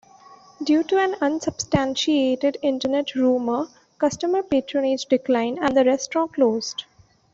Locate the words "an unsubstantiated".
0.97-2.57